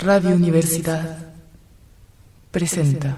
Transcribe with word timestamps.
Radio 0.00 0.36
Universidad 0.36 1.16
presenta. 2.52 3.16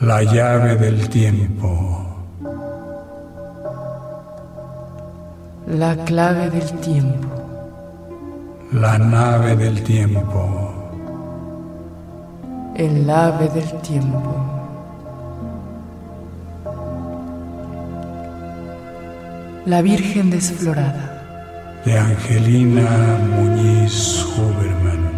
La 0.00 0.22
llave 0.22 0.76
del 0.76 1.08
tiempo. 1.08 2.06
La 5.66 5.96
clave 6.04 6.50
del 6.50 6.70
tiempo. 6.78 7.28
La 8.70 8.98
nave 8.98 9.56
del 9.56 9.82
tiempo. 9.82 10.72
El 12.76 13.10
ave 13.10 13.48
del 13.48 13.80
tiempo. 13.80 14.61
La 19.64 19.80
Virgen 19.80 20.28
desflorada. 20.28 21.80
De 21.84 21.96
Angelina 21.96 23.16
Muñiz 23.36 24.24
Huberman. 24.36 25.12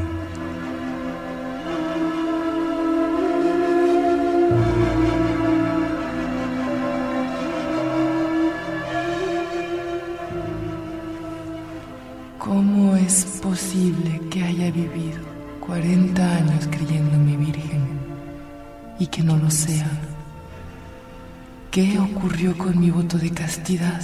¿Cómo 12.39 12.97
es 12.97 13.25
posible 13.43 14.21
que 14.31 14.45
haya 14.45 14.71
vivido 14.71 15.23
40 15.61 16.37
años 16.37 16.69
creyéndome 16.71 17.39
virgen 17.39 17.99
y 18.99 19.07
que 19.07 19.23
no 19.23 19.39
lo 19.39 19.51
sea? 19.51 19.89
¿Qué 21.71 21.99
ocurrió 21.99 22.57
con 22.59 22.79
mi 22.79 22.91
voto 22.91 23.17
de 23.17 23.31
castidad? 23.31 24.03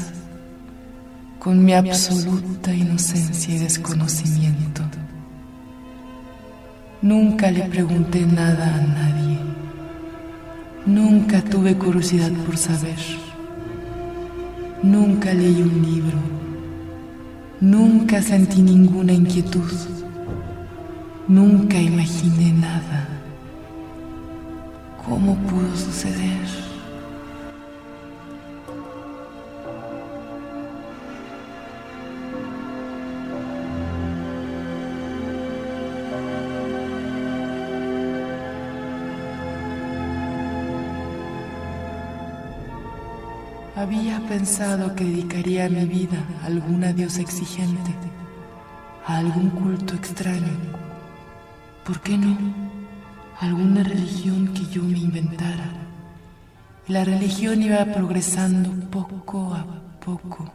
Con 1.40 1.64
mi 1.64 1.72
absoluta 1.72 2.70
inocencia 2.70 3.54
y 3.54 3.58
desconocimiento. 3.60 4.82
Nunca 7.00 7.50
le 7.50 7.62
pregunté 7.62 8.26
nada 8.26 8.74
a 8.74 8.80
nadie. 8.82 9.38
Nunca 10.84 11.40
tuve 11.40 11.78
curiosidad 11.78 12.30
por 12.44 12.58
saber. 12.58 12.98
Nunca 14.82 15.32
leí 15.32 15.62
un 15.62 15.80
libro. 15.80 16.18
Nunca 17.62 18.20
sentí 18.20 18.60
ninguna 18.60 19.14
inquietud. 19.14 19.72
Nunca 21.26 21.80
imaginé 21.80 22.52
nada. 22.52 23.08
¿Cómo 25.08 25.36
pudo 25.36 25.74
suceder? 25.74 26.69
Había 43.90 44.20
pensado 44.20 44.94
que 44.94 45.02
dedicaría 45.02 45.68
mi 45.68 45.84
vida 45.84 46.24
a 46.44 46.46
alguna 46.46 46.92
diosa 46.92 47.22
exigente, 47.22 47.90
a 49.04 49.18
algún 49.18 49.50
culto 49.50 49.96
extraño. 49.96 50.56
¿Por 51.84 52.00
qué 52.00 52.16
no? 52.16 52.38
Alguna 53.40 53.82
religión 53.82 54.54
que 54.54 54.64
yo 54.66 54.84
me 54.84 54.96
inventara. 54.96 55.72
La 56.86 57.04
religión 57.04 57.64
iba 57.64 57.84
progresando 57.86 58.70
poco 58.90 59.54
a 59.54 59.66
poco. 59.98 60.52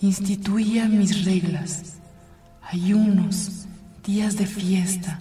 Instituía 0.00 0.86
mis 0.86 1.24
reglas, 1.24 1.96
ayunos, 2.62 3.66
días 4.06 4.36
de 4.36 4.46
fiesta, 4.46 5.18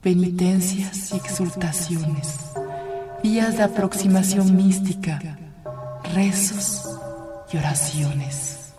penitencias 0.00 1.12
y 1.12 1.16
exultaciones, 1.16 2.38
días 3.22 3.58
de 3.58 3.64
aproximación 3.64 4.56
mística 4.56 5.20
rezos 6.14 6.88
y 7.52 7.56
oraciones. 7.56 8.74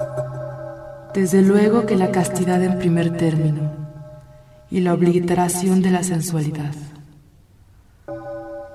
Desde 1.13 1.41
luego 1.41 1.85
que 1.85 1.95
la 1.95 2.11
castidad 2.11 2.63
en 2.63 2.77
primer 2.77 3.17
término 3.17 3.71
y 4.69 4.81
la 4.81 4.93
obliteración 4.93 5.81
de 5.81 5.91
la 5.91 6.03
sensualidad. 6.03 6.73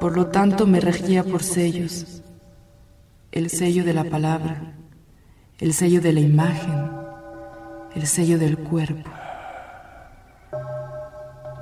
Por 0.00 0.16
lo 0.16 0.26
tanto 0.26 0.66
me 0.66 0.80
regía 0.80 1.24
por 1.24 1.42
sellos, 1.42 2.22
el 3.32 3.50
sello 3.50 3.84
de 3.84 3.94
la 3.94 4.04
palabra, 4.04 4.74
el 5.58 5.72
sello 5.72 6.00
de 6.00 6.12
la 6.12 6.20
imagen, 6.20 6.90
el 7.94 8.06
sello 8.06 8.38
del 8.38 8.58
cuerpo. 8.58 9.10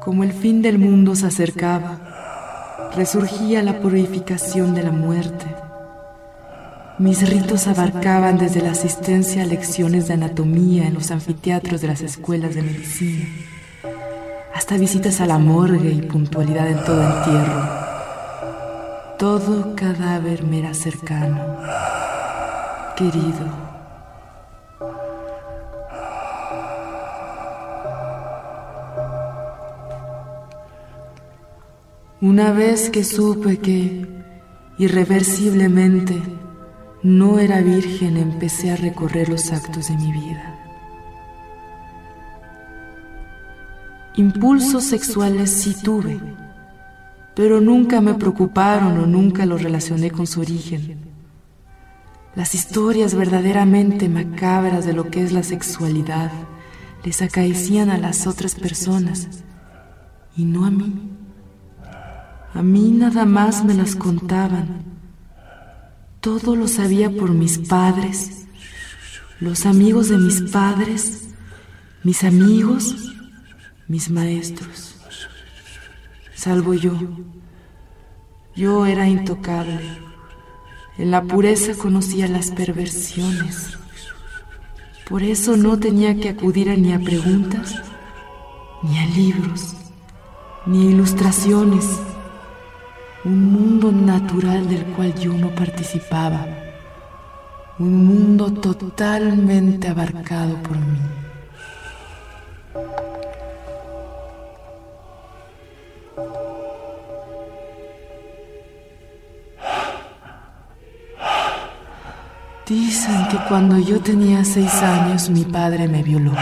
Como 0.00 0.24
el 0.24 0.32
fin 0.32 0.62
del 0.62 0.78
mundo 0.78 1.14
se 1.14 1.26
acercaba, 1.26 2.90
resurgía 2.96 3.62
la 3.62 3.80
purificación 3.80 4.74
de 4.74 4.82
la 4.82 4.90
muerte 4.90 5.46
mis 6.98 7.28
ritos 7.28 7.66
abarcaban 7.66 8.38
desde 8.38 8.60
la 8.60 8.72
asistencia 8.72 9.42
a 9.42 9.46
lecciones 9.46 10.08
de 10.08 10.14
anatomía 10.14 10.86
en 10.86 10.94
los 10.94 11.10
anfiteatros 11.10 11.80
de 11.80 11.88
las 11.88 12.02
escuelas 12.02 12.54
de 12.54 12.62
medicina, 12.62 13.26
hasta 14.54 14.76
visitas 14.76 15.20
a 15.20 15.26
la 15.26 15.38
morgue 15.38 15.90
y 15.90 16.02
puntualidad 16.02 16.68
en 16.68 16.84
todo 16.84 17.02
entierro. 17.02 17.82
Todo 19.18 19.74
cadáver 19.74 20.44
me 20.44 20.58
era 20.58 20.74
cercano, 20.74 21.40
querido. 22.96 23.72
Una 32.20 32.52
vez 32.52 32.90
que 32.90 33.02
supe 33.02 33.58
que, 33.58 34.06
irreversiblemente, 34.78 36.22
no 37.02 37.40
era 37.40 37.60
virgen, 37.60 38.16
empecé 38.16 38.70
a 38.70 38.76
recorrer 38.76 39.28
los 39.28 39.52
actos 39.52 39.88
de 39.88 39.96
mi 39.96 40.12
vida. 40.12 40.58
Impulsos 44.14 44.84
sexuales 44.84 45.50
sí 45.50 45.74
tuve, 45.82 46.20
pero 47.34 47.60
nunca 47.60 48.00
me 48.00 48.14
preocuparon 48.14 48.98
o 48.98 49.06
nunca 49.06 49.46
los 49.46 49.62
relacioné 49.62 50.10
con 50.10 50.26
su 50.26 50.42
origen. 50.42 50.98
Las 52.36 52.54
historias 52.54 53.14
verdaderamente 53.14 54.08
macabras 54.08 54.86
de 54.86 54.92
lo 54.92 55.10
que 55.10 55.22
es 55.22 55.32
la 55.32 55.42
sexualidad 55.42 56.30
les 57.04 57.20
acaecían 57.20 57.90
a 57.90 57.98
las 57.98 58.26
otras 58.26 58.54
personas 58.54 59.28
y 60.36 60.44
no 60.44 60.66
a 60.66 60.70
mí. 60.70 61.10
A 62.54 62.62
mí 62.62 62.90
nada 62.90 63.24
más 63.24 63.64
me 63.64 63.74
las 63.74 63.96
contaban 63.96 64.92
todo 66.22 66.54
lo 66.54 66.68
sabía 66.68 67.10
por 67.10 67.32
mis 67.32 67.58
padres, 67.58 68.46
los 69.40 69.66
amigos 69.66 70.08
de 70.08 70.18
mis 70.18 70.40
padres, 70.52 71.24
mis 72.04 72.22
amigos, 72.22 73.12
mis 73.88 74.08
maestros. 74.08 74.94
Salvo 76.36 76.74
yo. 76.74 76.92
Yo 78.54 78.86
era 78.86 79.08
intocable. 79.08 79.80
En 80.96 81.10
la 81.10 81.24
pureza 81.24 81.74
conocía 81.76 82.28
las 82.28 82.52
perversiones. 82.52 83.76
Por 85.08 85.24
eso 85.24 85.56
no 85.56 85.76
tenía 85.80 86.14
que 86.20 86.28
acudir 86.28 86.70
a 86.70 86.76
ni 86.76 86.92
a 86.92 87.00
preguntas, 87.00 87.82
ni 88.84 88.96
a 88.96 89.06
libros, 89.06 89.74
ni 90.66 90.86
a 90.86 90.90
ilustraciones 90.92 91.84
un 93.24 93.52
mundo 93.52 93.92
natural 93.92 94.68
del 94.68 94.84
cual 94.94 95.14
yo 95.14 95.32
no 95.32 95.48
participaba, 95.50 96.44
un 97.78 98.04
mundo 98.06 98.52
totalmente 98.52 99.88
abarcado 99.88 100.56
por 100.56 100.76
mí. 100.76 100.98
Dicen 112.66 113.28
que 113.28 113.36
cuando 113.48 113.78
yo 113.78 114.00
tenía 114.00 114.44
seis 114.44 114.72
años 114.82 115.28
mi 115.28 115.44
padre 115.44 115.86
me 115.86 116.02
violó. 116.02 116.32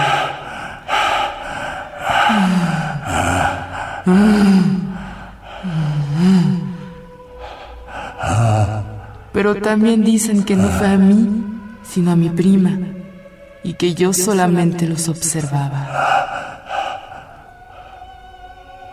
Pero 9.41 9.55
también 9.55 10.05
dicen 10.05 10.45
que 10.45 10.55
no 10.55 10.69
fue 10.69 10.87
a 10.87 10.99
mí, 10.99 11.43
sino 11.83 12.11
a 12.11 12.15
mi 12.15 12.29
prima, 12.29 12.79
y 13.63 13.73
que 13.73 13.95
yo 13.95 14.13
solamente 14.13 14.87
los 14.87 15.09
observaba. 15.09 15.89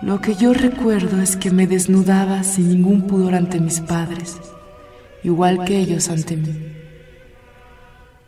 Lo 0.02 0.22
que 0.22 0.36
yo 0.36 0.54
recuerdo 0.54 1.22
es 1.22 1.36
que 1.36 1.52
me 1.52 1.68
desnudaba 1.68 2.44
sin 2.44 2.70
ningún 2.70 3.02
pudor 3.08 3.36
ante 3.36 3.60
mis 3.60 3.82
padres, 3.82 4.38
igual 5.22 5.66
que 5.66 5.80
ellos 5.80 6.08
ante 6.08 6.38
mí. 6.38 6.74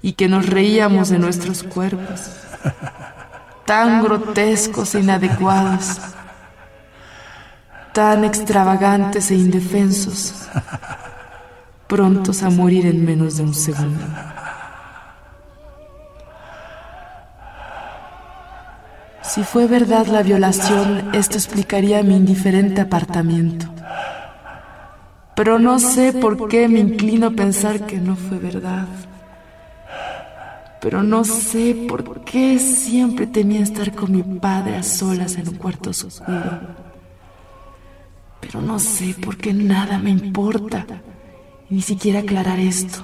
y 0.01 0.13
que 0.13 0.27
nos 0.27 0.45
reíamos 0.45 1.07
de 1.07 1.19
nuestros 1.19 1.63
cuerpos, 1.63 2.31
tan 3.65 4.03
grotescos 4.03 4.93
e 4.95 4.99
inadecuados, 4.99 5.99
tan 7.93 8.25
extravagantes 8.25 9.31
e 9.31 9.35
indefensos, 9.35 10.49
prontos 11.89 12.43
a 12.43 12.51
morir 12.51 12.85
en 12.85 13.03
menos 13.03 13.37
de 13.37 13.43
un 13.43 13.53
segundo. 13.55 14.05
Si 19.23 19.43
fue 19.43 19.65
verdad 19.65 20.05
la 20.05 20.21
violación, 20.21 21.09
esto 21.13 21.37
explicaría 21.37 22.03
mi 22.03 22.15
indiferente 22.15 22.81
apartamiento. 22.81 23.65
Pero 25.35 25.57
no 25.57 25.79
sé 25.79 26.13
por 26.13 26.47
qué 26.47 26.67
me 26.67 26.79
inclino 26.79 27.27
a 27.27 27.31
pensar 27.31 27.85
que 27.87 27.97
no 27.97 28.15
fue 28.15 28.37
verdad. 28.37 28.87
Pero 30.81 31.01
no 31.01 31.23
sé 31.23 31.87
por 31.87 32.23
qué 32.23 32.59
siempre 32.59 33.25
temía 33.25 33.61
estar 33.61 33.93
con 33.93 34.11
mi 34.11 34.21
padre 34.21 34.75
a 34.77 34.83
solas 34.83 35.37
en 35.37 35.49
un 35.49 35.55
cuarto 35.55 35.89
oscuro. 35.89 36.59
Pero 38.39 38.61
no 38.61 38.77
sé 38.77 39.15
por 39.19 39.37
qué 39.37 39.53
nada 39.53 39.97
me 39.97 40.11
importa, 40.11 40.85
ni 41.69 41.81
siquiera 41.81 42.19
aclarar 42.19 42.59
esto, 42.59 42.99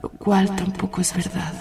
lo 0.00 0.08
cual 0.08 0.54
tampoco 0.56 1.00
es 1.00 1.14
verdad. 1.14 1.52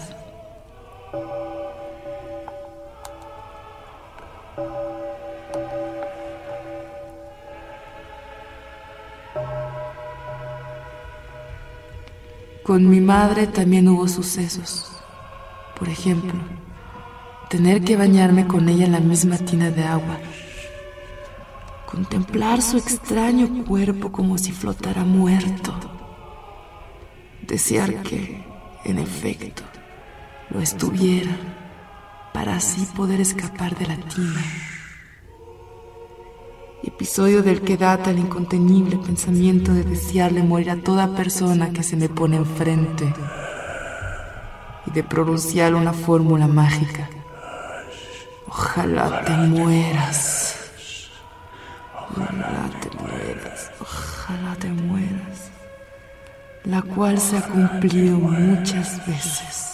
Con 12.63 12.89
mi 12.89 13.01
madre 13.01 13.47
también 13.47 13.89
hubo 13.89 14.07
sucesos. 14.07 14.87
Por 15.77 15.89
ejemplo, 15.89 16.39
tener 17.49 17.81
que 17.81 17.97
bañarme 17.97 18.47
con 18.47 18.69
ella 18.69 18.85
en 18.85 18.93
la 18.93 18.99
misma 19.01 19.37
tina 19.37 19.71
de 19.71 19.83
agua. 19.83 20.19
Contemplar 21.91 22.61
su 22.61 22.77
extraño 22.77 23.65
cuerpo 23.65 24.11
como 24.11 24.37
si 24.37 24.51
flotara 24.51 25.03
muerto. 25.03 25.73
Desear 27.41 28.01
que, 28.01 28.45
en 28.85 28.97
efecto, 28.97 29.63
lo 30.49 30.61
estuviera 30.61 31.35
para 32.33 32.55
así 32.55 32.85
poder 32.95 33.19
escapar 33.19 33.77
de 33.77 33.87
la 33.87 33.97
tina 33.97 34.41
episodio 37.01 37.41
del 37.41 37.61
que 37.61 37.77
data 37.77 38.11
el 38.11 38.19
incontenible 38.19 38.97
pensamiento 38.97 39.73
de 39.73 39.83
desearle 39.83 40.43
morir 40.43 40.69
a 40.69 40.75
toda 40.77 41.15
persona 41.15 41.71
que 41.73 41.81
se 41.81 41.95
me 41.95 42.09
pone 42.09 42.37
enfrente 42.37 43.11
y 44.85 44.91
de 44.91 45.03
pronunciar 45.03 45.73
una 45.73 45.93
fórmula 45.93 46.45
mágica. 46.45 47.09
Ojalá 48.47 49.23
te 49.25 49.31
mueras. 49.31 50.40
La 56.65 56.81
cual 56.83 57.17
se 57.17 57.37
ha 57.37 57.41
cumplido 57.41 58.17
muchas 58.19 59.05
veces. 59.07 59.71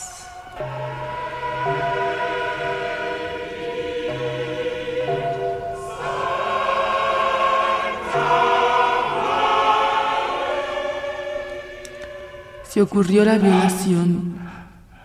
Si 12.64 12.82
ocurrió 12.82 13.26
la 13.26 13.38
violación, 13.38 14.38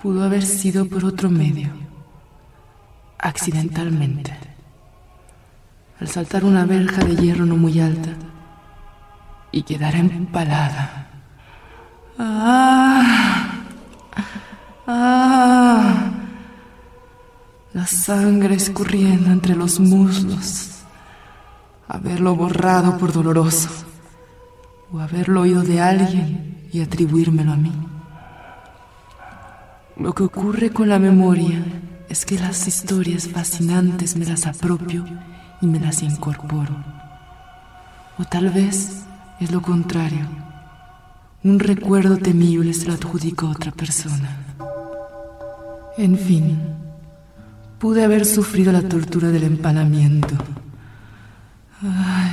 pudo 0.03 0.23
haber 0.23 0.43
sido 0.43 0.87
por 0.87 1.05
otro 1.05 1.31
medio, 1.31 1.71
accidentalmente, 3.19 4.37
al 5.99 6.09
saltar 6.09 6.45
una 6.45 6.65
verja 6.65 7.03
de 7.03 7.17
hierro 7.17 7.47
no 7.47 7.57
muy 7.57 7.81
alta 7.81 8.11
y 9.51 9.63
quedar 9.63 9.97
empalada. 9.97 11.12
¡Ah! 12.19 13.65
¡Ah! 14.87 16.11
La 17.73 17.87
sangre 17.87 18.55
escurriendo 18.55 19.31
entre 19.31 19.57
los 19.57 19.81
muslos. 19.81 20.83
Haberlo 21.89 22.37
borrado 22.37 22.99
por 22.99 23.13
doloroso. 23.13 23.71
O 24.93 24.99
haberlo 25.01 25.43
oído 25.43 25.63
de 25.63 25.81
alguien 25.81 26.69
y 26.73 26.83
atribuírmelo 26.83 27.53
a 27.53 27.57
mí. 27.57 27.73
Lo 29.97 30.13
que 30.15 30.25
ocurre 30.25 30.71
con 30.71 30.89
la 30.89 30.99
memoria 30.99 31.65
es 32.09 32.27
que 32.27 32.39
las 32.39 32.67
historias 32.67 33.29
fascinantes 33.29 34.17
me 34.17 34.27
las 34.27 34.47
apropio 34.47 35.05
y 35.63 35.67
me 35.67 35.81
las 35.81 36.03
incorporo. 36.03 36.77
O 38.19 38.25
tal 38.25 38.51
vez 38.51 39.05
es 39.41 39.51
lo 39.51 39.63
contrario. 39.63 40.52
Un 41.45 41.59
recuerdo 41.59 42.19
temible 42.19 42.73
se 42.73 42.87
lo 42.87 42.95
adjudico 42.95 43.47
a 43.47 43.51
otra 43.51 43.73
persona. 43.73 44.39
En 45.99 46.17
fin, 46.17 46.57
pude 47.81 48.05
haber 48.05 48.25
sufrido 48.25 48.71
la 48.71 48.83
tortura 48.83 49.29
del 49.31 49.43
empalamiento. 49.43 50.37
Ay, 51.83 52.31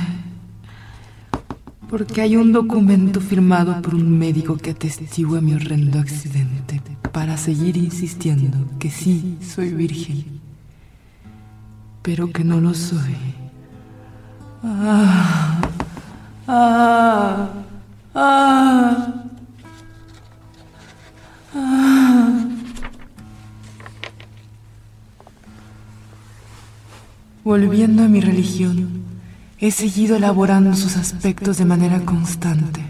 porque 1.88 2.20
hay 2.20 2.36
un 2.36 2.52
documento 2.52 3.20
firmado 3.20 3.82
por 3.82 3.96
un 3.96 4.16
médico 4.16 4.56
que 4.56 4.70
atestigua 4.70 5.40
mi 5.40 5.54
horrendo 5.54 5.98
accidente 5.98 6.80
para 7.10 7.36
seguir 7.36 7.76
insistiendo 7.76 8.58
que 8.78 8.90
sí 8.90 9.38
soy 9.40 9.74
virgen, 9.74 10.24
pero 12.02 12.30
que 12.30 12.44
no 12.44 12.60
lo 12.60 12.74
soy. 12.74 13.16
Ah, 14.62 15.60
ah, 16.46 17.48
ah. 18.14 19.06
Volviendo 27.42 28.04
a 28.04 28.08
mi 28.08 28.20
religión, 28.20 29.00
He 29.62 29.70
seguido 29.72 30.16
elaborando 30.16 30.74
sus 30.74 30.96
aspectos 30.96 31.58
de 31.58 31.66
manera 31.66 32.00
constante. 32.00 32.82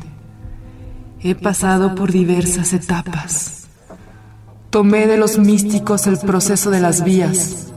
He 1.20 1.34
pasado 1.34 1.96
por 1.96 2.12
diversas 2.12 2.72
etapas. 2.72 3.66
Tomé 4.70 5.08
de 5.08 5.16
los 5.16 5.36
místicos 5.36 6.06
el 6.06 6.16
proceso 6.18 6.70
de 6.70 6.78
las 6.78 7.02
vías, 7.02 7.72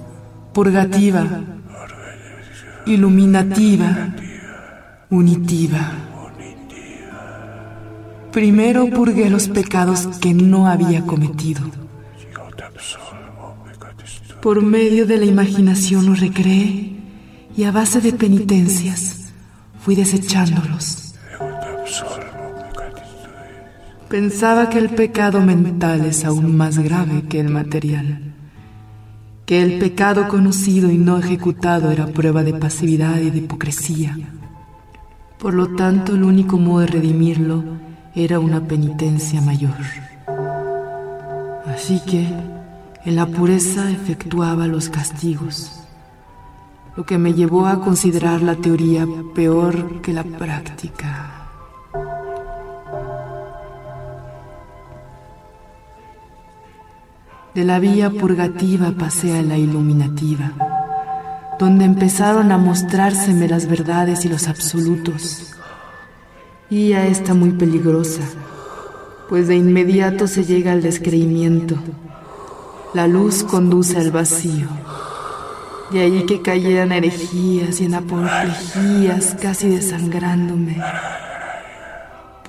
purgativa, 0.53 1.25
iluminativa, 2.85 4.13
unitiva. 5.09 5.91
Primero 8.33 8.89
purgué 8.89 9.29
los 9.29 9.47
pecados 9.47 10.07
que 10.19 10.33
no 10.33 10.67
había 10.67 11.05
cometido. 11.05 11.61
Por 14.41 14.63
medio 14.63 15.05
de 15.05 15.17
la 15.17 15.25
imaginación 15.25 16.07
los 16.07 16.19
recreé 16.19 16.95
y 17.55 17.63
a 17.63 17.71
base 17.71 18.01
de 18.01 18.11
penitencias 18.11 19.31
fui 19.79 19.93
desechándolos. 19.93 21.13
Pensaba 24.09 24.67
que 24.67 24.79
el 24.79 24.89
pecado 24.89 25.39
mental 25.39 26.03
es 26.05 26.25
aún 26.25 26.57
más 26.57 26.79
grave 26.79 27.25
que 27.29 27.39
el 27.39 27.49
material, 27.49 28.33
que 29.45 29.61
el 29.61 29.77
pecado 29.77 30.27
conocido 30.27 30.89
y 30.91 30.97
no 30.97 31.19
ejecutado 31.19 31.91
era 31.91 32.07
prueba 32.07 32.41
de 32.41 32.55
pasividad 32.55 33.19
y 33.19 33.29
de 33.29 33.37
hipocresía. 33.37 34.17
Por 35.37 35.53
lo 35.53 35.75
tanto, 35.75 36.15
el 36.15 36.23
único 36.23 36.57
modo 36.57 36.79
de 36.79 36.87
redimirlo 36.87 37.92
era 38.15 38.39
una 38.39 38.61
penitencia 38.67 39.41
mayor. 39.41 39.77
Así 41.65 41.99
que 41.99 42.27
en 43.05 43.15
la 43.15 43.25
pureza 43.25 43.89
efectuaba 43.91 44.67
los 44.67 44.89
castigos 44.89 45.83
lo 46.95 47.05
que 47.05 47.17
me 47.17 47.33
llevó 47.33 47.65
a 47.65 47.81
considerar 47.81 48.41
la 48.41 48.55
teoría 48.55 49.07
peor 49.33 50.01
que 50.01 50.13
la 50.13 50.23
práctica. 50.23 51.29
De 57.55 57.63
la 57.63 57.79
vía 57.79 58.09
purgativa 58.09 58.93
pasé 58.97 59.37
a 59.37 59.41
la 59.41 59.57
iluminativa, 59.57 60.53
donde 61.59 61.85
empezaron 61.85 62.51
a 62.51 62.57
mostrárseme 62.57 63.47
las 63.47 63.67
verdades 63.67 64.25
y 64.25 64.29
los 64.29 64.47
absolutos. 64.47 65.52
Y 66.73 66.93
a 66.93 67.05
esta 67.05 67.35
muy 67.35 67.51
peligrosa, 67.51 68.23
pues 69.29 69.47
de 69.47 69.55
inmediato 69.55 70.25
se 70.25 70.43
llega 70.43 70.71
al 70.71 70.81
descreimiento. 70.81 71.75
La 72.95 73.05
luz 73.05 73.43
conduce 73.43 73.99
al 73.99 74.09
vacío. 74.09 74.65
De 75.91 76.01
allí 76.01 76.25
que 76.25 76.41
cayeran 76.41 76.91
herejías 76.91 77.79
y 77.79 77.85
en 77.85 77.93
apoplejías, 77.93 79.37
casi 79.39 79.69
desangrándome. 79.69 80.81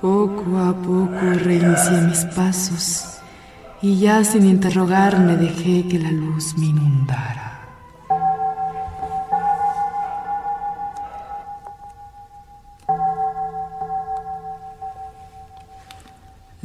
Poco 0.01 0.57
a 0.57 0.73
poco 0.73 1.21
reinicié 1.43 2.01
mis 2.01 2.25
pasos 2.25 3.19
y 3.83 3.99
ya 3.99 4.23
sin 4.23 4.47
interrogarme 4.47 5.37
dejé 5.37 5.87
que 5.87 5.99
la 5.99 6.09
luz 6.09 6.57
me 6.57 6.65
inundara. 6.65 7.54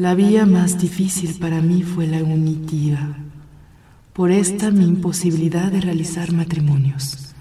La 0.00 0.14
vía 0.14 0.47
más 0.47 0.80
difícil 0.80 1.35
para 1.38 1.61
mí 1.61 1.83
fue 1.83 2.07
la 2.07 2.25
unitiva. 2.25 3.19
Por 4.14 4.30
esta 4.30 4.71
mi 4.71 4.87
imposibilidad 4.87 5.71
de 5.71 5.83
realizar 5.83 6.33
matrimonios. 6.33 7.35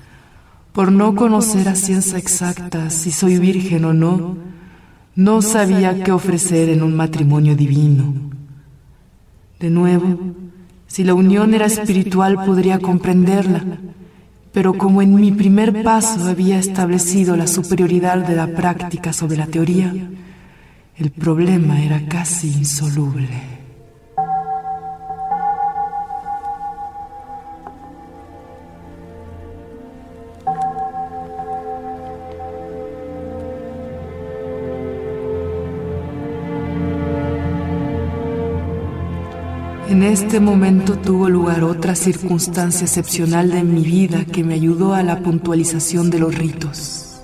Por 0.73 0.91
no 0.91 1.15
conocer 1.15 1.69
a 1.69 1.75
ciencia 1.75 2.17
exacta 2.17 2.89
si 2.89 3.11
soy 3.11 3.37
virgen 3.37 3.85
o 3.85 3.93
no, 3.93 4.35
no 5.15 5.41
sabía 5.41 6.03
qué 6.03 6.11
ofrecer 6.11 6.67
en 6.67 6.83
un 6.83 6.97
matrimonio 6.97 7.55
divino. 7.55 8.13
De 9.57 9.69
nuevo, 9.69 10.19
si 10.85 11.05
la 11.05 11.13
unión 11.13 11.53
era 11.53 11.67
espiritual 11.67 12.43
podría 12.45 12.77
comprenderla, 12.79 13.63
pero 14.51 14.73
como 14.73 15.01
en 15.01 15.15
mi 15.15 15.31
primer 15.31 15.81
paso 15.81 16.27
había 16.27 16.59
establecido 16.59 17.37
la 17.37 17.47
superioridad 17.47 18.27
de 18.27 18.35
la 18.35 18.47
práctica 18.47 19.13
sobre 19.13 19.37
la 19.37 19.47
teoría, 19.47 19.93
el 21.00 21.12
problema 21.12 21.82
era 21.82 22.06
casi 22.08 22.50
insoluble. 22.50 23.29
En 39.88 40.03
este 40.03 40.39
momento 40.41 40.98
tuvo 40.98 41.29
lugar 41.29 41.63
otra 41.63 41.96
circunstancia 41.96 42.84
excepcional 42.86 43.51
de 43.51 43.63
mi 43.63 43.84
vida 43.84 44.25
que 44.25 44.44
me 44.44 44.56
ayudó 44.56 44.94
a 44.94 45.01
la 45.01 45.20
puntualización 45.20 46.10
de 46.10 46.20
los 46.20 46.36
ritos. 46.36 47.22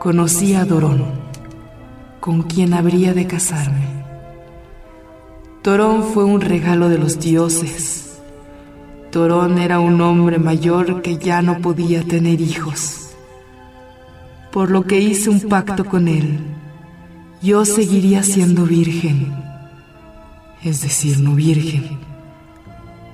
Conocí 0.00 0.54
a 0.54 0.64
Dorón 0.64 1.23
con 2.24 2.40
quien 2.40 2.72
habría 2.72 3.12
de 3.12 3.26
casarme. 3.26 3.84
Torón 5.60 6.04
fue 6.04 6.24
un 6.24 6.40
regalo 6.40 6.88
de 6.88 6.96
los 6.96 7.20
dioses. 7.20 8.18
Torón 9.10 9.58
era 9.58 9.78
un 9.78 10.00
hombre 10.00 10.38
mayor 10.38 11.02
que 11.02 11.18
ya 11.18 11.42
no 11.42 11.58
podía 11.58 12.02
tener 12.02 12.40
hijos. 12.40 13.10
Por 14.50 14.70
lo 14.70 14.84
que 14.84 15.00
hice 15.00 15.28
un 15.28 15.42
pacto 15.42 15.84
con 15.84 16.08
él. 16.08 16.40
Yo 17.42 17.66
seguiría 17.66 18.22
siendo 18.22 18.64
virgen, 18.64 19.30
es 20.62 20.80
decir, 20.80 21.20
no 21.20 21.34
virgen. 21.34 21.98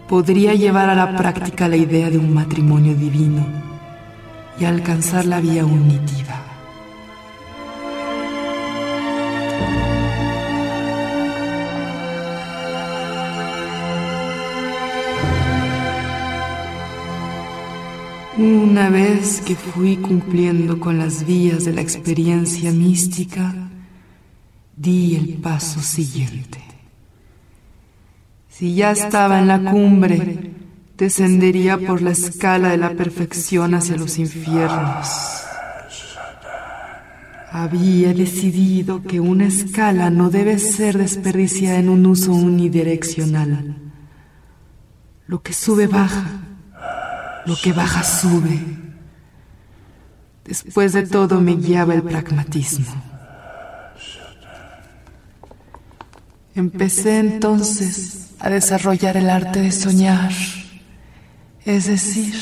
Podría 0.08 0.54
llevar 0.54 0.88
a 0.88 0.94
la 0.94 1.16
práctica 1.16 1.66
la 1.66 1.76
idea 1.76 2.10
de 2.10 2.18
un 2.18 2.32
matrimonio 2.32 2.94
divino 2.94 3.44
y 4.60 4.66
alcanzar 4.66 5.24
la 5.24 5.40
vía 5.40 5.66
unitiva. 5.66 6.39
Una 18.40 18.88
vez 18.88 19.42
que 19.42 19.54
fui 19.54 19.98
cumpliendo 19.98 20.80
con 20.80 20.96
las 20.96 21.26
vías 21.26 21.66
de 21.66 21.74
la 21.74 21.82
experiencia 21.82 22.72
mística, 22.72 23.54
di 24.74 25.14
el 25.14 25.34
paso 25.34 25.82
siguiente. 25.82 26.58
Si 28.48 28.74
ya 28.74 28.92
estaba 28.92 29.40
en 29.40 29.46
la 29.46 29.70
cumbre, 29.70 30.52
descendería 30.96 31.76
por 31.76 32.00
la 32.00 32.12
escala 32.12 32.70
de 32.70 32.78
la 32.78 32.94
perfección 32.94 33.74
hacia 33.74 33.98
los 33.98 34.18
infiernos. 34.18 35.06
Había 37.52 38.14
decidido 38.14 39.02
que 39.02 39.20
una 39.20 39.48
escala 39.48 40.08
no 40.08 40.30
debe 40.30 40.58
ser 40.58 40.96
desperdiciada 40.96 41.78
en 41.78 41.90
un 41.90 42.06
uso 42.06 42.32
unidireccional. 42.32 43.76
Lo 45.26 45.42
que 45.42 45.52
sube 45.52 45.88
baja 45.88 46.46
lo 47.50 47.56
que 47.56 47.72
baja 47.72 48.04
sube. 48.04 48.60
Después 50.44 50.92
de 50.92 51.02
todo 51.02 51.40
me 51.40 51.56
guiaba 51.56 51.94
el 51.94 52.02
pragmatismo. 52.04 52.86
Empecé 56.54 57.18
entonces 57.18 58.28
a 58.38 58.50
desarrollar 58.50 59.16
el 59.16 59.28
arte 59.28 59.60
de 59.60 59.72
soñar, 59.72 60.30
es 61.64 61.86
decir, 61.86 62.34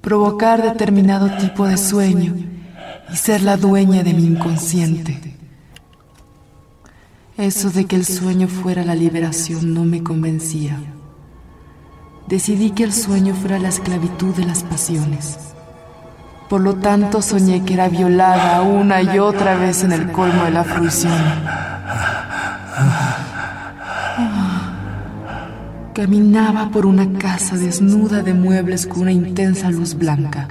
provocar 0.00 0.62
determinado 0.62 1.36
tipo 1.36 1.68
de 1.68 1.76
sueño 1.76 2.34
y 3.12 3.16
ser 3.16 3.42
la 3.42 3.58
dueña 3.58 4.02
de 4.02 4.14
mi 4.14 4.24
inconsciente. 4.24 5.36
Eso 7.36 7.70
de 7.70 7.84
que 7.84 7.96
el 7.96 8.06
sueño 8.06 8.48
fuera 8.48 8.82
la 8.82 8.94
liberación 8.94 9.74
no 9.74 9.84
me 9.84 10.02
convencía 10.02 10.78
decidí 12.32 12.70
que 12.70 12.82
el 12.82 12.94
sueño 12.94 13.34
fuera 13.34 13.58
la 13.58 13.68
esclavitud 13.68 14.34
de 14.34 14.46
las 14.46 14.62
pasiones. 14.62 15.38
Por 16.48 16.62
lo 16.62 16.76
tanto, 16.76 17.20
soñé 17.20 17.62
que 17.62 17.74
era 17.74 17.90
violada 17.90 18.62
una 18.62 19.02
y 19.02 19.18
otra 19.18 19.54
vez 19.54 19.84
en 19.84 19.92
el 19.92 20.10
colmo 20.12 20.44
de 20.44 20.50
la 20.50 20.64
fruición. 20.64 21.12
Caminaba 25.92 26.70
por 26.70 26.86
una 26.86 27.06
casa 27.18 27.58
desnuda 27.58 28.22
de 28.22 28.32
muebles 28.32 28.86
con 28.86 29.02
una 29.02 29.12
intensa 29.12 29.70
luz 29.70 29.92
blanca. 29.92 30.48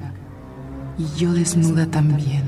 Y 1.00 1.19
yo 1.19 1.33
desnuda 1.33 1.88
también. 1.88 2.43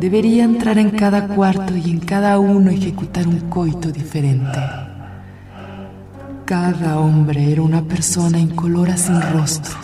Debería 0.00 0.42
entrar 0.42 0.76
en 0.76 0.90
cada 0.90 1.28
cuarto 1.28 1.76
y 1.76 1.92
en 1.92 2.00
cada 2.00 2.40
uno 2.40 2.72
ejecutar 2.72 3.28
un 3.28 3.48
coito 3.48 3.92
diferente. 3.92 4.58
Cada 6.52 6.98
hombre 6.98 7.50
era 7.50 7.62
una 7.62 7.80
persona 7.80 8.38
incolora 8.38 8.94
sin 8.94 9.18
rostro. 9.22 9.74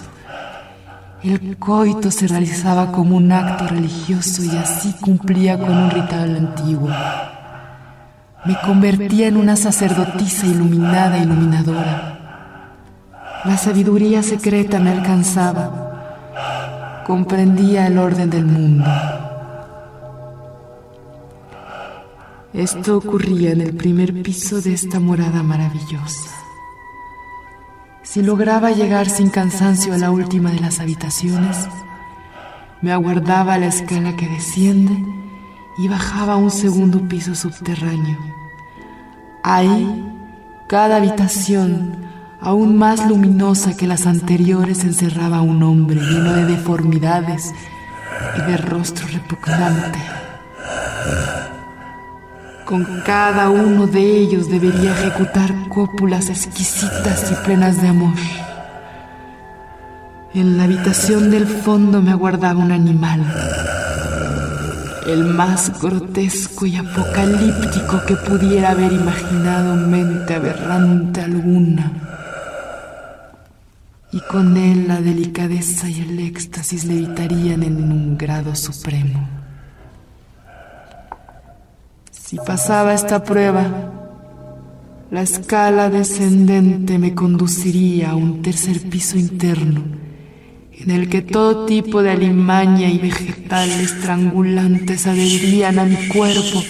El 1.23 1.57
coito 1.57 2.11
se 2.11 2.27
realizaba 2.27 2.93
como 2.93 3.17
un 3.17 3.33
acto 3.33 3.69
religioso 3.69 4.45
y 4.45 4.55
así 4.55 4.93
cumplía 5.01 5.59
con 5.59 5.75
un 5.75 5.91
ritual 5.91 6.37
antiguo. 6.37 6.91
Me 8.45 8.55
convertía 8.61 9.29
en 9.29 9.39
una 9.39 9.57
sacerdotisa 9.57 10.47
iluminada 10.47 11.17
iluminadora. 11.17 12.19
La 13.47 13.57
sabiduría 13.57 14.23
secreta 14.23 14.79
me 14.79 14.91
alcanzaba. 14.91 17.03
Comprendía 17.07 17.87
el 17.87 17.97
orden 17.97 18.29
del 18.29 18.45
mundo. 18.45 18.91
Esto 22.53 22.99
ocurría 22.99 23.53
en 23.53 23.63
el 23.63 23.75
primer 23.75 24.23
piso 24.23 24.61
de 24.61 24.75
esta 24.75 25.01
morada 25.01 25.43
maravillosa. 25.43 26.48
Si 28.19 28.25
lograba 28.25 28.73
llegar 28.73 29.09
sin 29.09 29.31
cansancio 29.31 29.95
a 29.95 29.97
la 29.97 30.11
última 30.11 30.51
de 30.51 30.59
las 30.59 30.81
habitaciones, 30.81 31.69
me 32.83 32.91
aguardaba 32.91 33.59
la 33.59 33.67
escala 33.67 34.17
que 34.17 34.27
desciende 34.27 35.05
y 35.79 35.87
bajaba 35.87 36.33
a 36.33 36.37
un 36.37 36.51
segundo 36.51 37.07
piso 37.07 37.37
subterráneo. 37.37 38.19
Ahí, 39.45 40.05
cada 40.67 40.97
habitación, 40.97 41.95
aún 42.41 42.77
más 42.77 43.09
luminosa 43.09 43.77
que 43.77 43.87
las 43.87 44.05
anteriores, 44.05 44.83
encerraba 44.83 45.37
a 45.37 45.43
un 45.43 45.63
hombre 45.63 46.01
lleno 46.01 46.33
de 46.33 46.45
deformidades 46.45 47.55
y 48.37 48.51
de 48.51 48.57
rostro 48.57 49.07
repugnante. 49.07 50.01
Con 52.69 52.85
cada 53.01 53.49
uno 53.49 53.87
de 53.87 54.19
ellos 54.19 54.51
debería 54.51 54.91
ejecutar 54.91 55.55
cópulas 55.71 56.29
exquisitas 56.29 57.33
y 57.33 57.35
plenas 57.47 57.81
de 57.81 57.89
amor. 57.89 58.13
En 60.35 60.59
la 60.59 60.65
habitación 60.65 61.31
del 61.31 61.47
fondo 61.47 62.03
me 62.03 62.11
aguardaba 62.11 62.61
un 62.61 62.71
animal, 62.71 63.25
el 65.07 65.25
más 65.25 65.81
grotesco 65.81 66.67
y 66.67 66.77
apocalíptico 66.77 68.05
que 68.07 68.17
pudiera 68.17 68.73
haber 68.73 68.93
imaginado 68.93 69.75
mente 69.75 70.35
aberrante 70.35 71.23
alguna. 71.23 71.91
Y 74.13 74.21
con 74.21 74.59
él 74.59 74.89
la 74.89 75.01
delicadeza 75.01 75.89
y 75.89 76.03
el 76.03 76.21
éxtasis 76.21 76.85
levitarían 76.85 77.63
en 77.63 77.91
un 77.91 78.19
grado 78.19 78.55
supremo. 78.55 79.38
Si 82.29 82.37
pasaba 82.37 82.93
esta 82.93 83.25
prueba, 83.25 83.65
la 85.11 85.23
escala 85.23 85.89
descendente 85.89 86.99
me 86.99 87.15
conduciría 87.15 88.11
a 88.11 88.17
un 88.17 88.43
tercer 88.43 88.83
piso 88.91 89.17
interno, 89.17 89.83
en 90.75 90.91
el 90.91 91.09
que 91.09 91.23
todo 91.23 91.65
tipo 91.65 92.03
de 92.03 92.11
alimaña 92.11 92.91
y 92.91 92.99
vegetales 92.99 93.79
estrangulantes 93.79 95.07
adherían 95.07 95.79
a 95.79 95.87
mi 95.87 95.97
cuerpo 96.09 96.63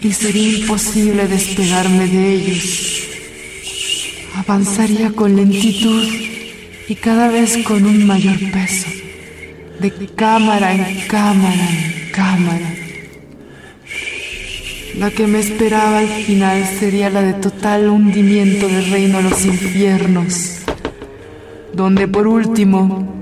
y 0.00 0.12
sería 0.12 0.60
imposible 0.60 1.28
despegarme 1.28 2.06
de 2.08 2.32
ellos. 2.36 3.02
Avanzaría 4.34 5.10
con 5.10 5.36
lentitud 5.36 6.08
y 6.88 6.94
cada 6.94 7.28
vez 7.28 7.58
con 7.64 7.84
un 7.84 8.06
mayor 8.06 8.38
peso, 8.50 8.88
de 9.78 9.90
cámara 10.16 10.72
en 10.72 11.06
cámara 11.06 11.68
en 11.70 12.12
cámara. 12.12 12.79
La 14.98 15.10
que 15.10 15.26
me 15.26 15.38
esperaba 15.38 15.98
al 15.98 16.08
final 16.08 16.64
sería 16.78 17.10
la 17.10 17.22
de 17.22 17.34
total 17.34 17.88
hundimiento 17.88 18.66
del 18.66 18.90
reino 18.90 19.18
de 19.18 19.24
los 19.24 19.44
infiernos, 19.46 20.58
donde 21.72 22.08
por 22.08 22.26
último 22.26 23.14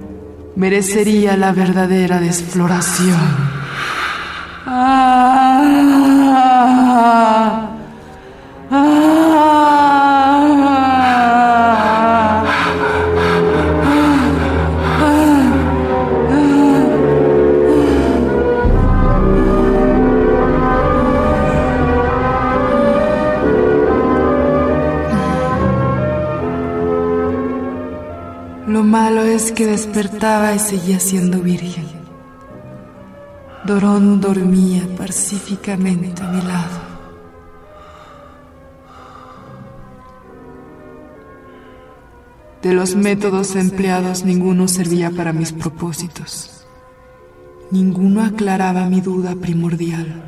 merecería 0.57 1.37
la 1.37 1.53
verdadera 1.53 2.21
desfloración. 2.21 3.19
Ah, 4.67 5.19
que 29.55 29.67
despertaba 29.67 30.55
y 30.55 30.59
seguía 30.59 31.01
siendo 31.01 31.41
virgen. 31.41 31.87
Dorón 33.65 34.21
dormía 34.21 34.87
pacíficamente 34.97 36.23
a 36.23 36.29
mi 36.29 36.43
lado. 36.43 36.89
De 42.63 42.75
los 42.75 42.95
métodos 42.95 43.57
empleados 43.57 44.25
ninguno 44.25 44.69
servía 44.69 45.11
para 45.11 45.33
mis 45.33 45.53
propósitos. 45.53 46.67
Ninguno 47.71 48.23
aclaraba 48.23 48.89
mi 48.91 49.01
duda 49.01 49.35
primordial. 49.35 50.23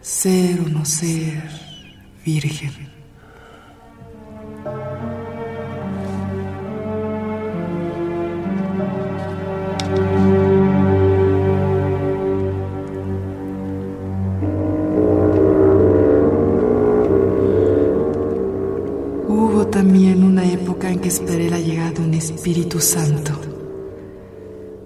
Ser 0.00 0.60
o 0.60 0.68
no 0.68 0.84
ser 0.86 1.50
virgen. 2.24 2.93
Esperé 21.08 21.50
la 21.50 21.58
llegada 21.58 21.92
de 21.92 22.02
un 22.02 22.14
Espíritu 22.14 22.80
Santo. 22.80 23.32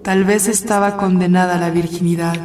Tal 0.03 0.23
vez 0.23 0.47
estaba 0.47 0.97
condenada 0.97 1.55
a 1.55 1.59
la 1.59 1.69
virginidad 1.69 2.35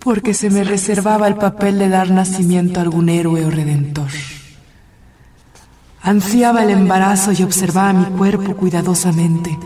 porque 0.00 0.34
se 0.34 0.50
me 0.50 0.62
reservaba 0.62 1.26
el 1.26 1.34
papel 1.34 1.80
de 1.80 1.88
dar 1.88 2.10
nacimiento 2.10 2.78
a 2.78 2.84
algún 2.84 3.08
héroe 3.08 3.44
o 3.44 3.50
redentor. 3.50 4.10
Ansiaba 6.00 6.62
el 6.62 6.70
embarazo 6.70 7.32
y 7.32 7.42
observaba 7.42 7.92
mi 7.92 8.04
cuerpo 8.04 8.54
cuidadosamente. 8.54 9.58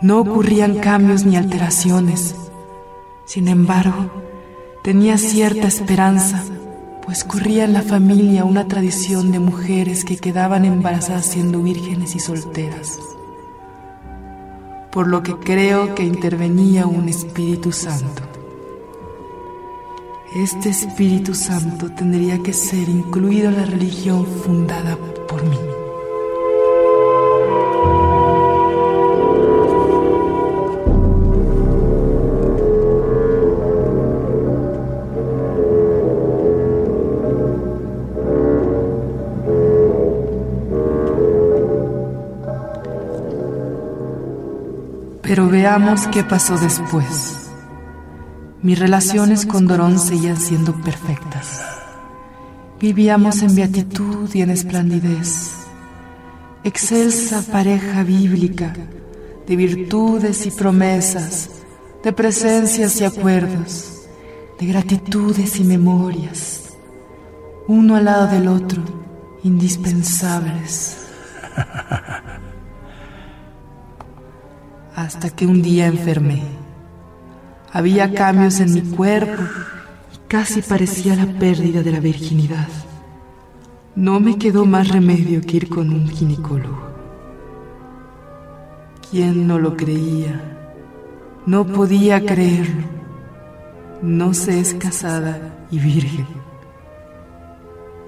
No 0.00 0.20
ocurrían 0.20 0.78
cambios 0.78 1.26
ni 1.26 1.36
alteraciones. 1.36 2.34
Sin 3.26 3.48
embargo, 3.48 4.10
tenía 4.82 5.18
cierta 5.18 5.66
esperanza 5.66 6.42
pues 7.06 7.22
corría 7.22 7.64
en 7.64 7.72
la 7.72 7.82
familia 7.82 8.44
una 8.44 8.66
tradición 8.66 9.30
de 9.30 9.38
mujeres 9.38 10.04
que 10.04 10.16
quedaban 10.16 10.64
embarazadas 10.64 11.26
siendo 11.26 11.62
vírgenes 11.62 12.16
y 12.16 12.18
solteras, 12.18 12.98
por 14.90 15.06
lo 15.06 15.22
que 15.22 15.36
creo 15.36 15.94
que 15.94 16.02
intervenía 16.02 16.86
un 16.86 17.08
Espíritu 17.08 17.70
Santo. 17.70 18.22
Este 20.34 20.70
Espíritu 20.70 21.32
Santo 21.34 21.92
tendría 21.92 22.42
que 22.42 22.52
ser 22.52 22.88
incluido 22.88 23.50
en 23.50 23.56
la 23.56 23.64
religión 23.66 24.26
fundada 24.26 24.98
por 25.28 25.44
mí. 25.44 25.75
Pero 45.26 45.48
veamos 45.48 46.06
qué 46.06 46.22
pasó 46.22 46.56
después. 46.56 47.50
Mis 48.62 48.78
relaciones 48.78 49.44
con 49.44 49.66
Dorón 49.66 49.98
seguían 49.98 50.36
siendo 50.36 50.72
perfectas. 50.82 51.62
Vivíamos 52.80 53.42
en 53.42 53.56
beatitud 53.56 54.32
y 54.32 54.42
en 54.42 54.50
esplendidez. 54.50 55.66
Excelsa 56.62 57.42
pareja 57.50 58.04
bíblica 58.04 58.72
de 59.48 59.56
virtudes 59.56 60.46
y 60.46 60.52
promesas, 60.52 61.50
de 62.04 62.12
presencias 62.12 63.00
y 63.00 63.04
acuerdos, 63.04 64.06
de 64.60 64.66
gratitudes 64.66 65.58
y 65.58 65.64
memorias, 65.64 66.76
uno 67.66 67.96
al 67.96 68.04
lado 68.04 68.28
del 68.28 68.46
otro, 68.46 68.82
indispensables. 69.42 71.08
hasta 74.96 75.28
que 75.28 75.46
un 75.46 75.60
día 75.60 75.86
enfermé. 75.86 76.42
Había 77.70 78.14
cambios 78.14 78.60
en 78.60 78.72
mi 78.72 78.80
cuerpo 78.80 79.42
y 80.14 80.26
casi 80.26 80.62
parecía 80.62 81.14
la 81.14 81.26
pérdida 81.38 81.82
de 81.82 81.92
la 81.92 82.00
virginidad. 82.00 82.66
No 83.94 84.20
me 84.20 84.38
quedó 84.38 84.64
más 84.64 84.88
remedio 84.88 85.42
que 85.42 85.58
ir 85.58 85.68
con 85.68 85.92
un 85.92 86.08
ginecólogo. 86.08 86.86
¿Quién 89.10 89.46
no 89.46 89.58
lo 89.58 89.76
creía? 89.76 90.40
No 91.44 91.66
podía 91.66 92.24
creerlo. 92.24 92.84
No 94.00 94.32
se 94.32 94.58
es 94.60 94.72
casada 94.74 95.66
y 95.70 95.78
virgen. 95.78 96.26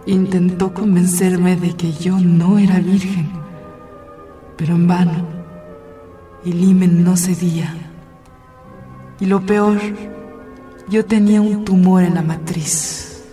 Intentó 0.07 0.73
convencerme 0.73 1.57
de 1.57 1.75
que 1.77 1.93
yo 1.93 2.19
no 2.19 2.59
era 2.59 2.81
virgen, 2.81 3.29
pero 4.57 4.75
en 4.75 4.89
vano. 4.89 5.38
El 6.45 6.63
himen 6.63 7.05
no 7.05 7.17
cedía. 7.17 7.75
Y 9.21 9.27
lo 9.27 9.45
peor, 9.45 9.79
yo 10.89 11.05
tenía 11.05 11.41
un 11.41 11.65
tumor 11.65 12.03
en 12.05 12.15
la 12.15 12.23
matriz. 12.23 13.25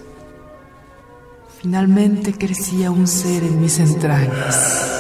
Finalmente 1.62 2.34
crecía 2.34 2.92
un 2.92 3.08
ser 3.08 3.44
en 3.44 3.62
mis 3.62 3.80
entrañas. 3.80 4.95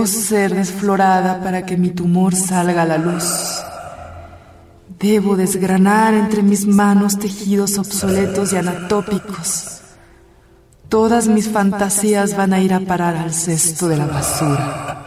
Debo 0.00 0.08
ser 0.08 0.54
desflorada 0.54 1.42
para 1.42 1.66
que 1.66 1.76
mi 1.76 1.90
tumor 1.90 2.34
salga 2.34 2.84
a 2.84 2.86
la 2.86 2.96
luz. 2.96 3.60
Debo 4.98 5.36
desgranar 5.36 6.14
entre 6.14 6.42
mis 6.42 6.66
manos 6.66 7.18
tejidos 7.18 7.76
obsoletos 7.76 8.54
y 8.54 8.56
anatópicos. 8.56 9.82
Todas 10.88 11.28
mis 11.28 11.50
fantasías 11.50 12.34
van 12.34 12.54
a 12.54 12.60
ir 12.60 12.72
a 12.72 12.80
parar 12.80 13.14
al 13.14 13.34
cesto 13.34 13.88
de 13.88 13.98
la 13.98 14.06
basura. 14.06 14.99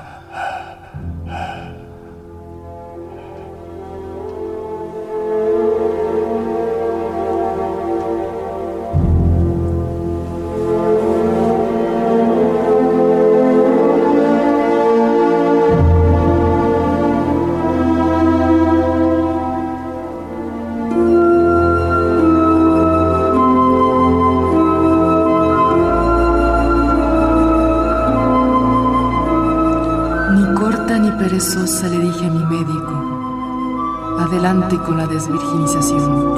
Desvirginización. 35.14 36.34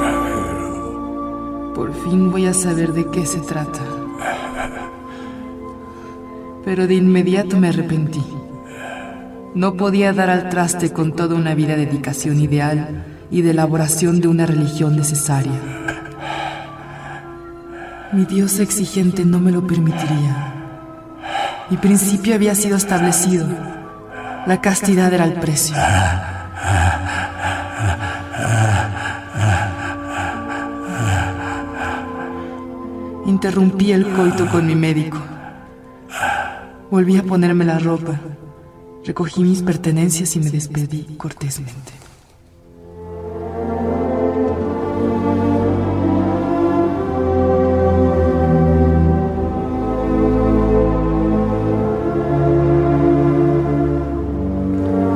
Por 1.74 1.92
fin 1.94 2.30
voy 2.30 2.46
a 2.46 2.54
saber 2.54 2.92
de 2.92 3.06
qué 3.10 3.26
se 3.26 3.40
trata. 3.40 3.80
Pero 6.64 6.86
de 6.86 6.94
inmediato 6.94 7.56
me 7.58 7.68
arrepentí. 7.68 8.24
No 9.54 9.74
podía 9.74 10.12
dar 10.12 10.30
al 10.30 10.48
traste 10.50 10.92
con 10.92 11.12
toda 11.12 11.34
una 11.34 11.54
vida 11.54 11.76
de 11.76 11.86
dedicación 11.86 12.40
ideal 12.40 13.04
y 13.30 13.42
de 13.42 13.50
elaboración 13.50 14.20
de 14.20 14.28
una 14.28 14.46
religión 14.46 14.96
necesaria. 14.96 15.60
Mi 18.12 18.24
Dios 18.24 18.58
exigente 18.60 19.24
no 19.24 19.40
me 19.40 19.52
lo 19.52 19.66
permitiría. 19.66 20.52
Mi 21.70 21.76
principio 21.78 22.34
había 22.34 22.54
sido 22.54 22.76
establecido. 22.76 23.48
La 24.46 24.60
castidad 24.60 25.12
era 25.12 25.24
el 25.24 25.34
precio. 25.34 25.76
Interrumpí 33.26 33.90
el 33.90 34.06
coito 34.14 34.46
con 34.46 34.66
mi 34.66 34.76
médico. 34.76 35.18
Volví 36.90 37.16
a 37.16 37.24
ponerme 37.24 37.64
la 37.64 37.80
ropa. 37.80 38.20
Recogí 39.04 39.42
mis 39.42 39.62
pertenencias 39.62 40.36
y 40.36 40.40
me 40.40 40.50
despedí 40.50 41.16
cortésmente. 41.16 41.92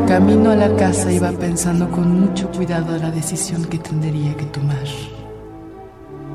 Camino 0.09 0.51
a 0.51 0.57
la 0.57 0.75
casa 0.75 1.13
iba 1.13 1.31
pensando 1.31 1.89
con 1.89 2.21
mucho 2.21 2.51
cuidado 2.51 2.99
la 2.99 3.13
decisión 3.13 3.65
que 3.67 3.79
tendría 3.79 4.37
que 4.37 4.47
tomar. 4.47 5.20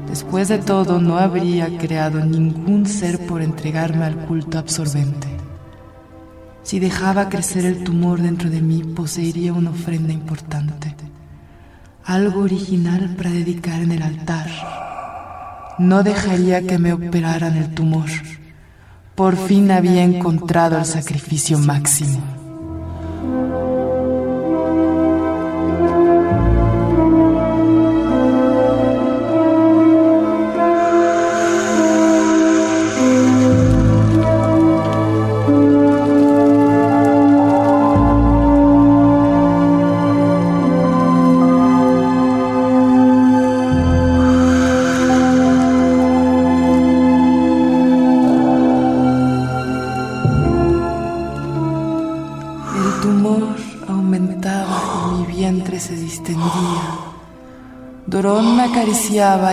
Después 0.08 0.48
de 0.48 0.60
todo, 0.60 1.00
no 1.00 1.18
habría 1.18 1.78
creado 1.78 2.24
ningún 2.24 2.86
ser 2.86 3.26
por 3.26 3.42
entregarme 3.42 4.06
al 4.06 4.16
culto 4.26 4.60
absorbente. 4.60 5.28
Si 6.64 6.80
dejaba 6.80 7.30
crecer 7.30 7.66
el 7.66 7.84
tumor 7.84 8.22
dentro 8.22 8.50
de 8.50 8.62
mí, 8.62 8.84
poseería 8.84 9.54
una 9.54 9.72
ofrenda 9.72 10.14
importante, 10.14 10.96
algo 12.04 12.42
original 12.42 13.16
para 13.18 13.30
dedicar 13.30 13.82
en 13.82 13.92
el 13.92 14.02
altar. 14.02 14.48
No 15.78 16.04
dejaría 16.04 16.66
que 16.66 16.78
me 16.78 16.94
operaran 16.94 17.58
el 17.58 17.74
tumor. 17.74 18.10
Por 19.16 19.36
fin 19.36 19.72
había 19.72 20.04
encontrado 20.04 20.78
el 20.78 20.86
sacrificio 20.86 21.60
máximo. 21.60 22.45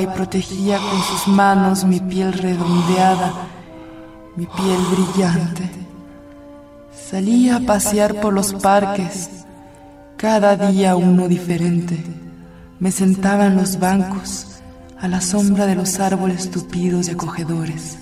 Y 0.01 0.07
protegía 0.07 0.79
con 0.79 1.03
sus 1.03 1.29
manos 1.29 1.85
mi 1.85 2.01
piel 2.01 2.33
redondeada, 2.33 3.33
mi 4.37 4.47
piel 4.47 4.79
brillante. 4.91 5.71
Salía 7.11 7.57
a 7.57 7.61
pasear 7.61 8.21
por 8.21 8.33
los 8.33 8.55
parques, 8.55 9.29
cada 10.17 10.57
día 10.57 10.97
uno 10.97 11.29
diferente. 11.29 12.03
Me 12.79 12.91
sentaba 12.93 13.47
en 13.47 13.57
los 13.57 13.79
bancos, 13.79 14.47
a 15.01 15.09
la 15.09 15.21
sombra 15.21 15.67
de 15.67 15.75
los 15.75 15.99
árboles 15.99 16.51
tupidos 16.51 17.09
y 17.09 17.13
acogedores. 17.13 17.99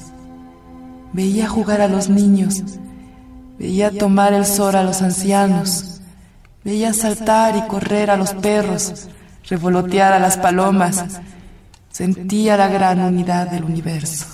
Veía 1.12 1.48
jugar 1.48 1.80
a 1.80 1.88
los 1.88 2.08
niños, 2.08 2.62
veía 3.58 3.90
tomar 3.90 4.32
el 4.32 4.44
sol 4.44 4.76
a 4.76 4.82
los 4.82 5.02
ancianos, 5.02 5.89
veía 6.64 6.92
saltar 6.92 7.56
y 7.56 7.62
correr 7.68 8.10
a 8.10 8.16
los 8.16 8.34
perros, 8.34 9.08
revolotear 9.48 10.12
a 10.12 10.18
las 10.18 10.36
palomas, 10.36 11.20
Sentía 11.90 12.56
la 12.56 12.68
gran 12.68 13.00
unidad 13.00 13.50
del 13.50 13.64
universo. 13.64 14.24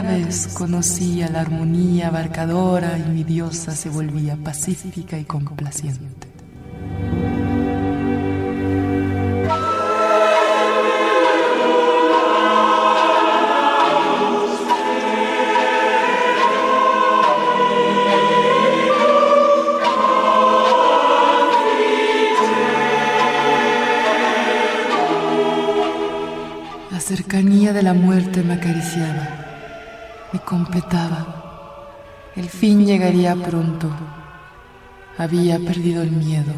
Vez 0.00 0.48
conocía 0.54 1.28
la 1.28 1.40
armonía 1.40 2.08
abarcadora 2.08 2.98
y 2.98 3.10
mi 3.10 3.24
diosa 3.24 3.72
se 3.72 3.88
volvía 3.88 4.36
pacífica 4.36 5.18
y 5.18 5.24
complaciente. 5.24 6.26
de 27.76 27.82
la 27.82 27.94
muerte 27.94 28.42
me 28.42 28.54
acariciaba, 28.54 29.35
me 30.36 30.42
completaba. 30.42 31.20
El 32.34 32.48
fin 32.50 32.84
llegaría 32.84 33.34
pronto. 33.34 33.88
Había 35.16 35.58
perdido 35.58 36.02
el 36.02 36.10
miedo. 36.10 36.52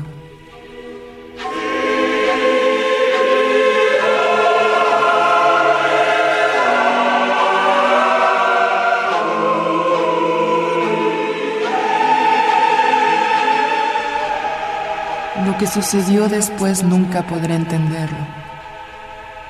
Lo 15.47 15.57
que 15.57 15.69
sucedió 15.69 16.29
después 16.29 16.83
nunca 16.83 17.23
podré 17.23 17.55
entenderlo. 17.55 18.27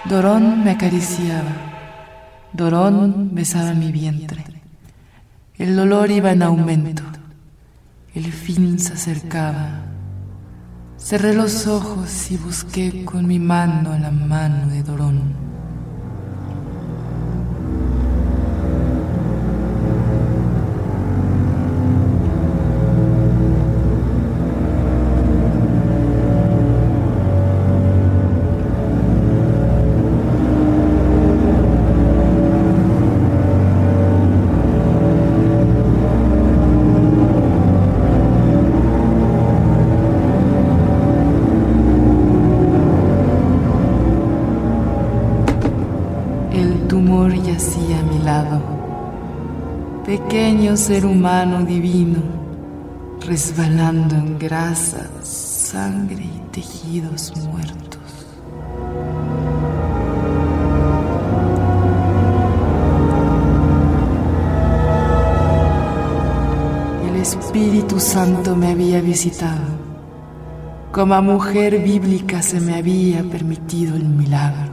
Dorón 0.05 0.63
me 0.65 0.73
acariciaba, 0.73 1.68
Dorón 2.53 3.31
besaba 3.33 3.75
mi 3.75 3.93
vientre. 3.93 4.45
El 5.57 5.77
dolor 5.77 6.11
iba 6.11 6.33
en 6.33 6.43
aumento, 6.43 7.03
el 8.15 8.33
fin 8.33 8.79
se 8.79 8.95
acercaba. 8.95 9.83
Cerré 10.97 11.35
los 11.35 11.67
ojos 11.67 12.31
y 12.31 12.37
busqué 12.37 13.05
con 13.05 13.27
mi 13.27 13.39
mano 13.39 13.99
la 13.99 14.11
mano 14.11 14.69
de 14.69 14.83
Dorón. 14.83 15.48
amor 47.19 47.35
yacía 47.43 47.99
a 47.99 48.03
mi 48.03 48.19
lado. 48.21 48.61
Pequeño 50.07 50.77
ser 50.77 51.05
humano 51.05 51.65
divino, 51.65 52.21
resbalando 53.27 54.15
en 54.15 54.39
grasas, 54.39 55.27
sangre 55.27 56.23
y 56.23 56.41
tejidos 56.53 57.37
muertos. 57.37 57.99
El 67.09 67.17
Espíritu 67.21 67.99
Santo 67.99 68.55
me 68.55 68.69
había 68.69 69.01
visitado. 69.01 69.77
Como 70.93 71.21
mujer 71.21 71.83
bíblica 71.83 72.43
se 72.43 72.61
me 72.61 72.77
había 72.77 73.25
permitido 73.25 73.97
el 73.97 74.05
milagro. 74.05 74.68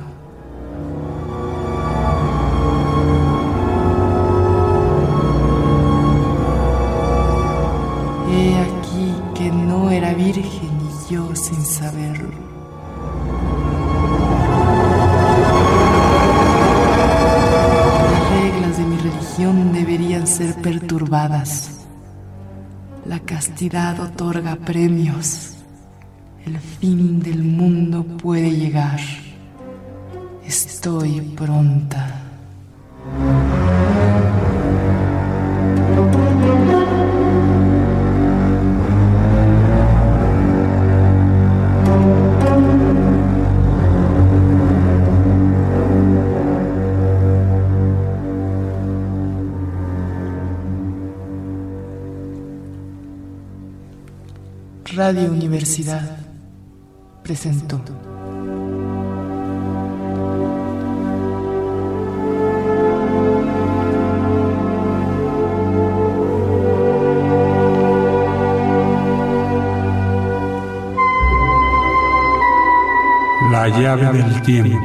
Yo 11.10 11.36
sin 11.36 11.63
saberlo. 11.63 12.30
Las 18.12 18.30
reglas 18.30 18.78
de 18.78 18.86
mi 18.86 18.98
religión 18.98 19.74
deberían 19.74 20.28
ser 20.28 20.56
perturbadas. 20.56 21.86
La 23.06 23.20
castidad 23.20 24.00
otorga 24.00 24.56
premios. 24.56 25.52
El 26.46 26.60
fin 26.60 27.20
del 27.20 27.44
mundo 27.44 28.04
puede 28.04 28.52
llegar. 28.52 29.00
Estoy 30.46 31.22
pronta. 31.36 32.22
Radio 54.96 55.30
Universidad 55.30 56.18
presentó. 57.22 57.82
La 73.52 73.68
llave 73.68 74.14
del 74.14 74.42
tiempo. 74.44 74.80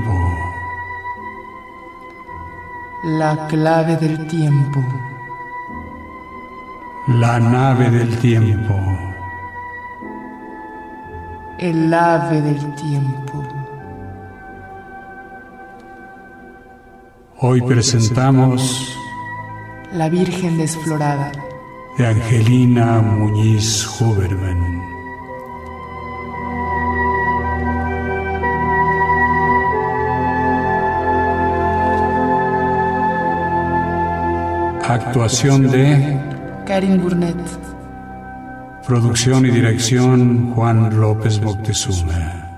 La 3.04 3.46
clave 3.46 3.96
del 3.96 4.26
tiempo. 4.26 4.80
La 7.06 7.38
nave 7.38 7.90
del 7.90 8.18
tiempo. 8.18 8.74
El 11.60 11.92
ave 11.92 12.40
del 12.40 12.74
tiempo. 12.74 13.46
Hoy 17.36 17.60
presentamos 17.60 18.96
La 19.92 20.08
Virgen 20.08 20.56
desflorada. 20.56 21.30
de 21.98 22.06
Angelina 22.06 23.02
Muñiz 23.02 23.86
Huberman. 24.00 24.80
Actuación 34.88 35.70
de 35.70 36.18
Karin 36.66 37.02
Burnett. 37.02 37.36
Producción 38.90 39.46
y 39.46 39.50
dirección 39.50 40.52
Juan 40.52 41.00
López 41.00 41.40
Moctezuma. 41.40 42.48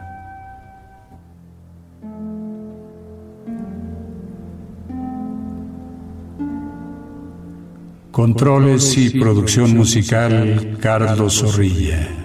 Controles 8.10 8.96
y 8.96 9.10
producción 9.20 9.76
musical 9.76 10.78
Carlos 10.80 11.38
Zorrilla. 11.38 12.21